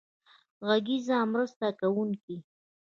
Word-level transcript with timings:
غږیز 0.67 1.07
مرسته 1.31 1.67
کوونکی. 1.79 2.37